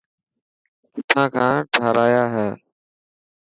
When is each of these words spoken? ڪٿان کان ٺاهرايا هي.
ڪٿان 0.93 1.25
کان 1.33 1.53
ٺاهرايا 1.73 2.23
هي. 2.35 2.49